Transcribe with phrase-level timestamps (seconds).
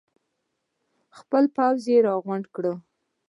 [1.19, 2.65] خپل پوځ یې راغونډ کړ.